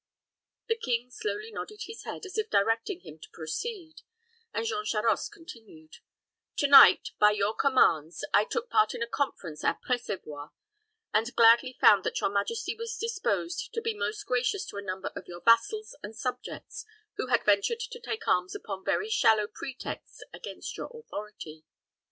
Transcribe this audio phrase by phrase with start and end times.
[0.67, 4.01] The king slowly nodded his head, as if directing him to proceed;
[4.51, 5.97] and Jean Charost continued,
[6.55, 10.49] "To night, by your commands, I took part in a conference at Pressavoix,
[11.13, 15.11] and gladly found that your majesty was disposed to be most gracious to a number
[15.15, 16.83] of your vassals and subjects
[17.17, 21.63] who had ventured to take arms upon very shallow pretexts against your authority.